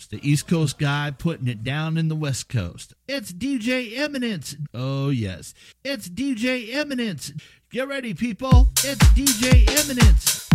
Coast, 0.00 0.10
the 0.10 0.28
East 0.28 0.48
Coast 0.48 0.78
guy 0.78 1.10
putting 1.10 1.46
it 1.46 1.62
down 1.62 1.98
in 1.98 2.08
the 2.08 2.14
West 2.14 2.48
Coast. 2.48 2.94
It's 3.06 3.32
DJ 3.32 3.98
Eminence. 3.98 4.56
Oh, 4.72 5.10
yes. 5.10 5.52
It's 5.84 6.08
DJ 6.08 6.74
Eminence. 6.74 7.32
Get 7.70 7.86
ready, 7.86 8.14
people. 8.14 8.70
It's 8.82 9.04
DJ 9.10 9.68
Eminence. 9.84 10.49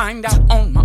find 0.00 0.24
out 0.24 0.50
on 0.50 0.72
my 0.72 0.79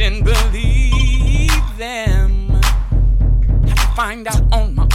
Didn't 0.00 0.24
believe 0.24 1.76
them. 1.76 2.48
Had 3.68 3.76
to 3.76 3.86
find 3.94 4.26
out 4.26 4.50
on 4.50 4.74
my 4.74 4.86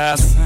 ass. 0.00 0.39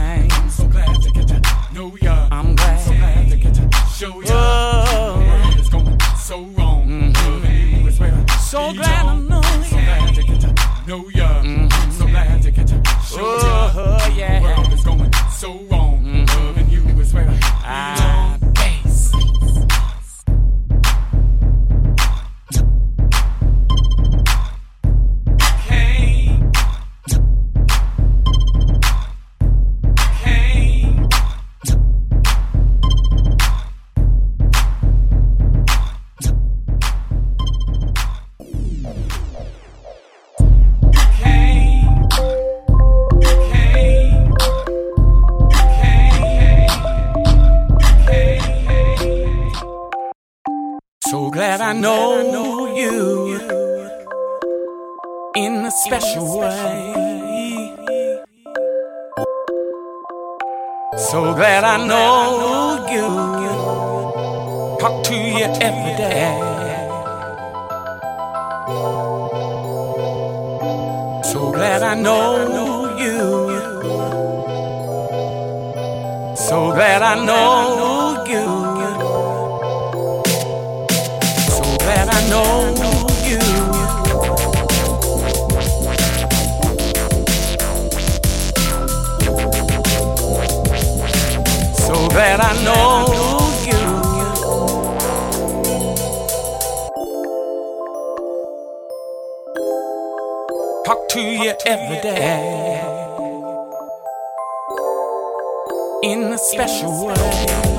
That 51.44 51.60
I 51.60 51.74
know 51.74 52.74
you 52.74 53.36
in 55.36 55.66
a 55.66 55.70
special 55.70 56.38
way. 56.38 56.94
So 60.96 61.34
glad 61.34 61.64
I 61.64 61.76
know 61.86 62.86
you. 62.94 63.08
Talk 64.80 65.04
to 65.04 65.14
you 65.14 65.44
every 65.68 65.94
day. 66.00 66.32
So 71.30 71.52
glad 71.52 71.82
I 71.82 71.94
know 71.94 72.96
you. 73.04 73.18
So 76.36 76.72
glad 76.72 77.02
I 77.02 77.14
know. 77.26 78.03
that 92.14 92.40
I 92.40 92.52
know 92.64 93.04
you. 93.66 93.80
Talk 100.84 101.08
to 101.10 101.20
you 101.20 101.52
every 101.66 102.00
day 102.02 102.80
in 106.02 106.32
a 106.32 106.38
special 106.38 107.06
way. 107.06 107.73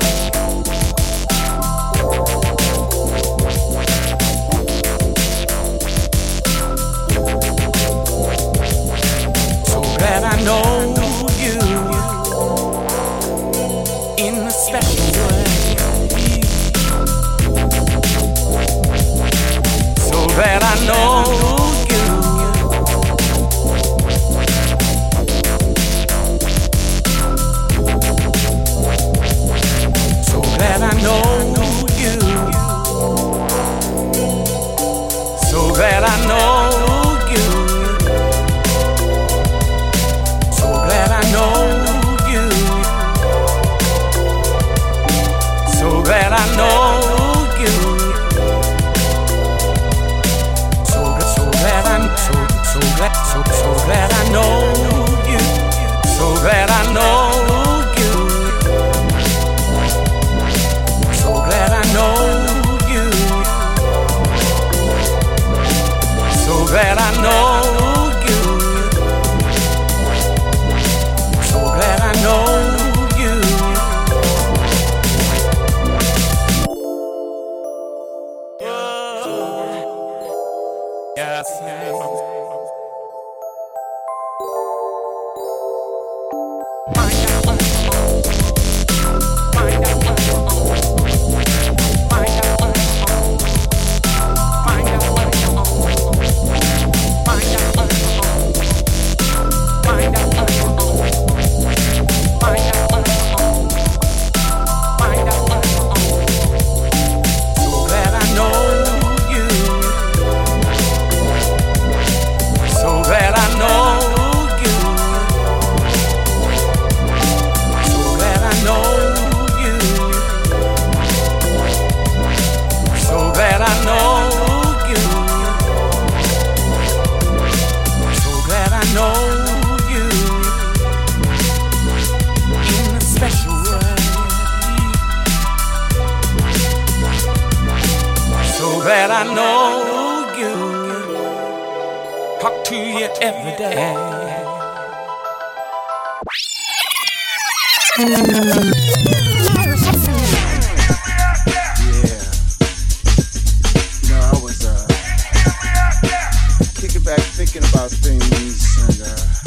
things 158.01 158.77
and 158.79 159.01
uh 159.07 159.44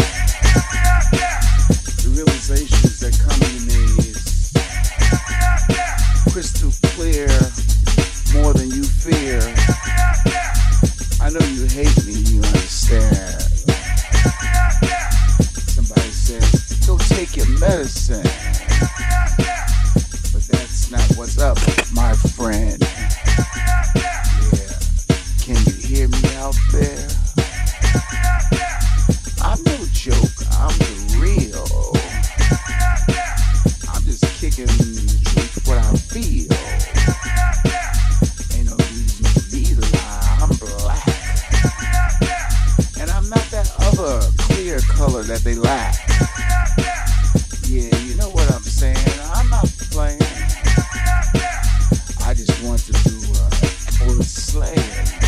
was. 54.18 55.27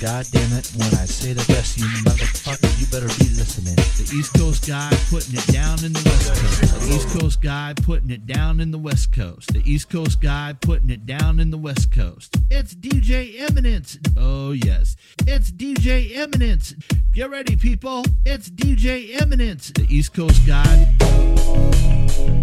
God 0.00 0.24
damn 0.32 0.52
it, 0.56 0.66
when 0.76 0.88
I 0.94 1.04
say 1.04 1.34
the 1.34 1.44
best, 1.52 1.76
you 1.76 1.84
motherfucker, 1.84 2.80
you 2.80 2.86
better 2.86 3.08
be 3.18 3.28
listening. 3.36 3.76
The 3.76 4.16
East 4.16 4.32
Coast 4.32 4.66
guy 4.66 4.88
putting 5.10 5.34
it 5.34 5.46
down 5.52 5.84
in 5.84 5.92
the 5.92 6.00
West 6.02 6.40
Coast. 6.40 6.72
The 6.72 6.94
East 6.94 7.18
Coast 7.20 7.42
guy 7.42 7.74
putting 7.82 8.10
it 8.10 8.26
down 8.26 8.60
in 8.60 8.70
the 8.70 8.78
West 8.78 9.12
Coast. 9.12 9.52
The 9.52 9.62
East 9.70 9.90
Coast 9.90 10.22
guy 10.22 10.54
putting 10.58 10.88
it 10.88 11.04
down 11.04 11.38
in 11.38 11.50
the 11.50 11.58
West 11.58 11.92
Coast. 11.92 12.34
It's 12.50 12.74
DJ 12.74 13.42
Eminence. 13.42 13.98
Oh, 14.16 14.52
yes. 14.52 14.96
It's 15.26 15.50
DJ 15.50 16.16
Eminence. 16.16 16.74
Get 17.12 17.28
ready, 17.28 17.56
people. 17.56 18.02
It's 18.24 18.48
DJ 18.48 19.20
Eminence. 19.20 19.70
The 19.70 19.86
East 19.94 20.14
Coast 20.14 20.46
guy. 20.46 22.39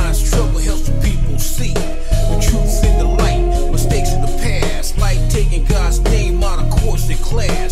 Sometimes 0.00 0.28
struggle 0.30 0.58
helps 0.60 0.88
the 0.88 0.92
people 1.02 1.38
see 1.38 1.74
the 1.74 2.40
truth 2.40 2.84
in 2.84 2.98
the 2.98 3.04
light, 3.04 3.70
mistakes 3.70 4.14
in 4.14 4.22
the 4.22 4.34
past, 4.42 4.96
like 4.96 5.18
taking 5.28 5.62
God's 5.66 6.00
name 6.00 6.42
out 6.42 6.58
of 6.58 6.70
course 6.70 7.10
in 7.10 7.18
class. 7.18 7.69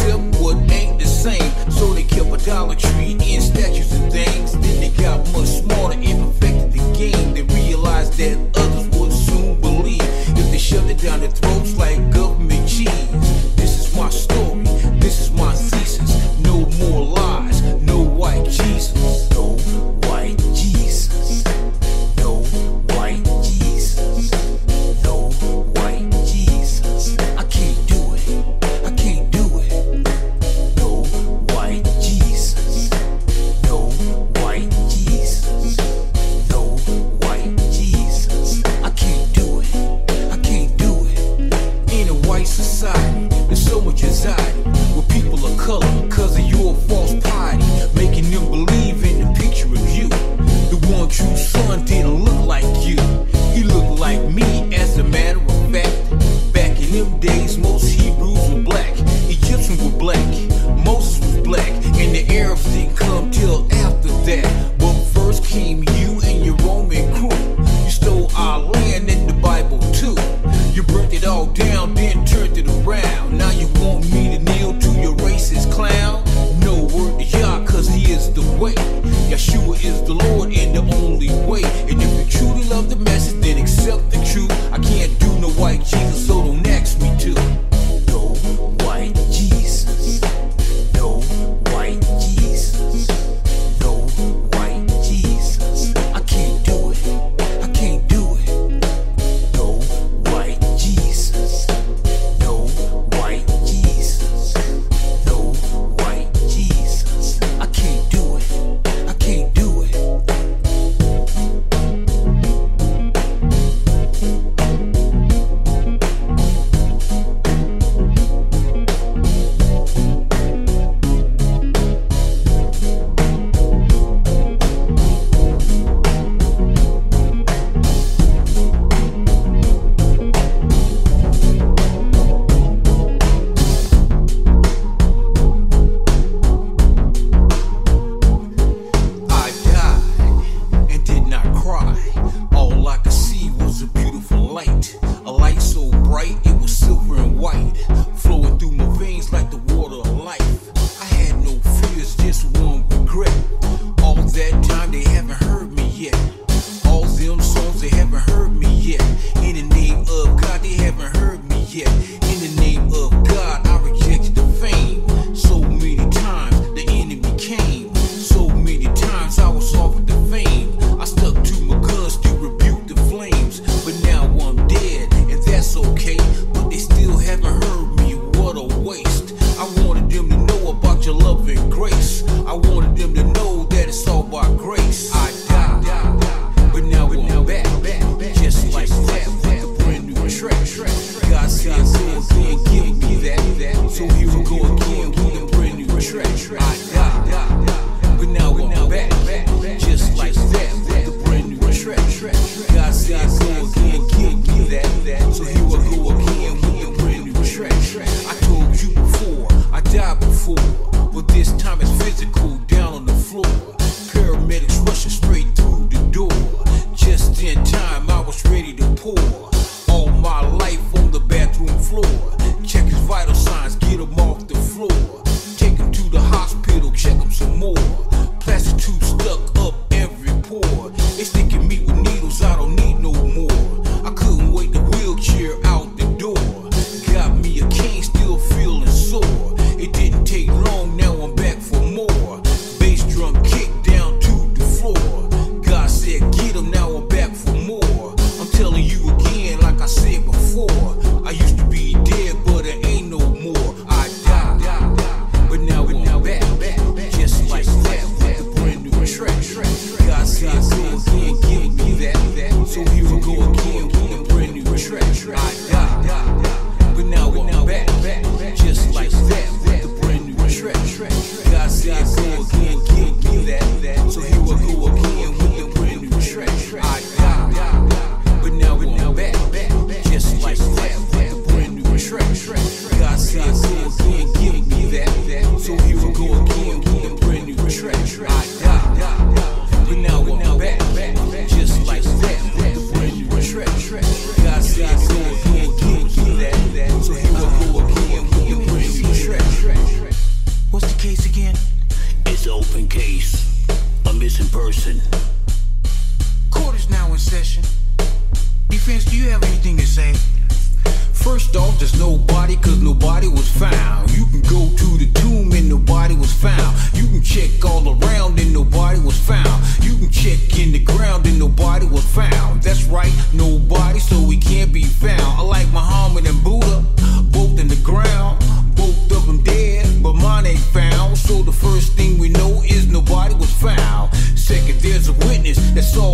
sip 0.00 0.20
ain't 0.70 0.98
the 0.98 1.06
same. 1.06 1.52
So 1.70 1.92
they 1.94 2.04
kept 2.04 2.30
a 2.32 2.44
Dollar 2.44 2.76
Tree 2.76 3.16
in 3.20 3.40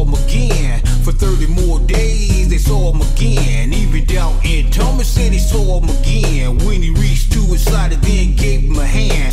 saw 0.05 0.17
him 0.17 0.25
again. 0.25 0.81
For 1.03 1.13
30 1.13 1.47
more 1.49 1.81
days, 1.81 2.49
they 2.49 2.59
saw 2.59 2.93
him 2.93 3.01
again. 3.01 3.73
Even 3.73 4.05
doubting 4.05 4.71
Thomas 4.71 5.09
said 5.09 5.33
he 5.33 5.39
saw 5.39 5.81
him 5.81 5.89
again. 6.01 6.59
When 6.59 6.83
he 6.83 6.91
reached 6.91 7.33
to 7.33 7.41
his 7.41 7.65
side 7.65 7.93
and 7.93 8.03
then 8.03 8.37
gave 8.37 8.63
him 8.63 8.77
a 8.77 8.87
hand. 8.87 9.24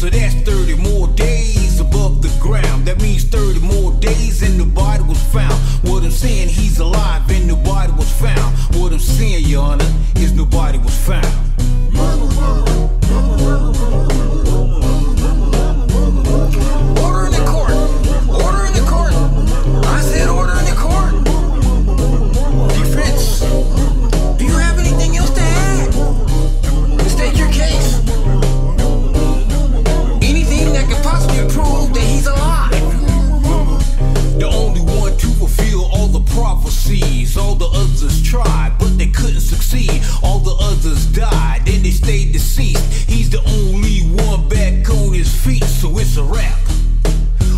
the 40.52 40.64
others 40.64 41.06
died, 41.08 41.62
then 41.66 41.84
they 41.84 41.92
stayed 41.92 42.34
deceased. 42.34 43.10
He's 43.10 43.30
the 43.30 43.42
only 43.60 44.00
one 44.24 44.48
back 44.50 44.90
on 44.90 45.14
his 45.14 45.34
feet, 45.34 45.64
so 45.64 45.98
it's 45.98 46.18
a 46.18 46.24
wrap. 46.24 46.60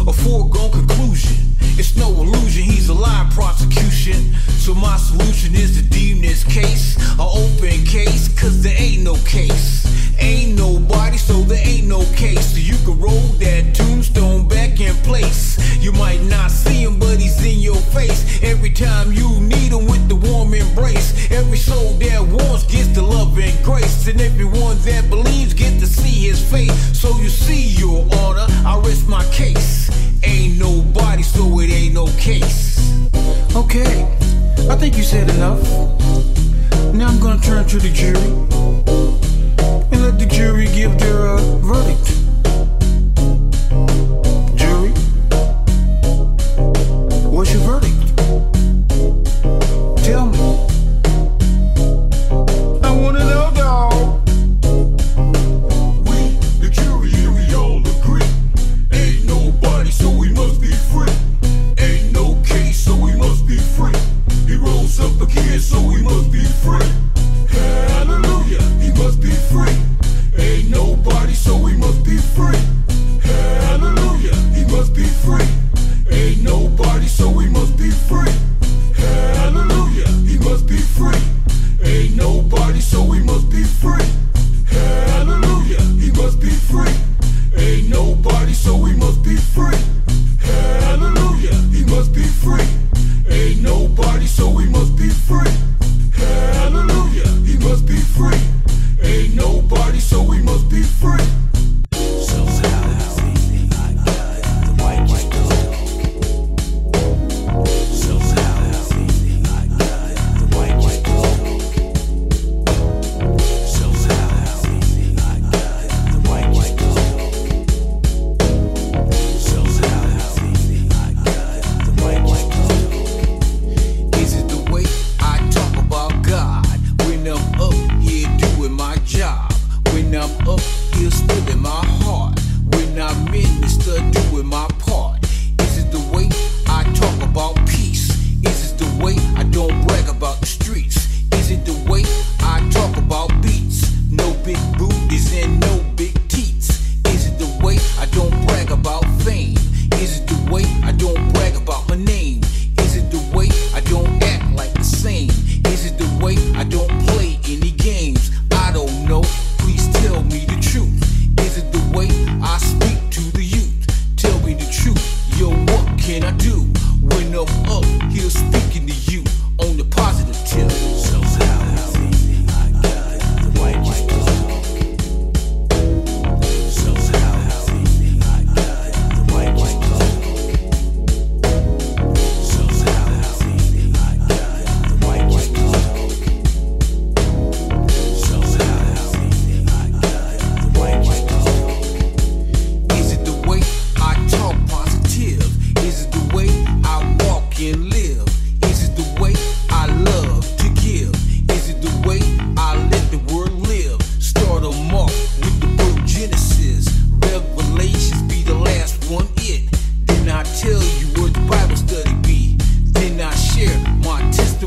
A 0.08 0.14
foregone 0.14 0.72
conclusion. 0.72 1.56
It's 1.80 1.96
no 1.98 2.10
illusion, 2.10 2.64
he's 2.64 2.90
a 2.90 2.94
lying 2.94 3.30
prosecution. 3.32 4.34
So 4.62 4.76
my 4.76 4.98
solution 4.98 5.33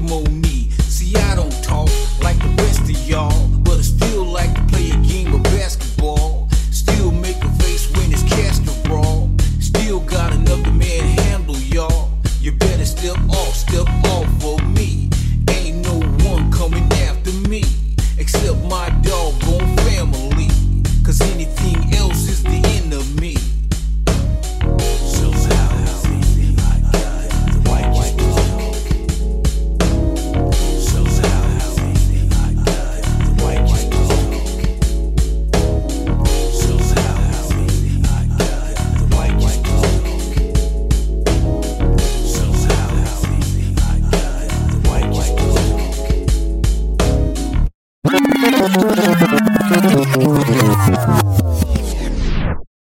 testimony. 0.07 0.46